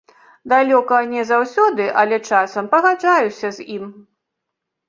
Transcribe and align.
Далёка 0.53 1.01
не 1.11 1.25
заўсёды, 1.31 1.85
але 2.05 2.19
часам 2.39 2.71
пагаджаюся 2.73 3.47
з 3.59 3.69
ім. 3.75 3.85